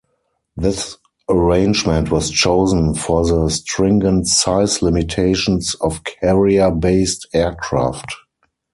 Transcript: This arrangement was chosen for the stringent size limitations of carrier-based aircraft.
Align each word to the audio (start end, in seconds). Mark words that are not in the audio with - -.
This 0.57 0.97
arrangement 1.29 2.09
was 2.09 2.31
chosen 2.31 2.95
for 2.95 3.23
the 3.23 3.49
stringent 3.51 4.27
size 4.27 4.81
limitations 4.81 5.75
of 5.79 6.03
carrier-based 6.05 7.27
aircraft. 7.35 8.11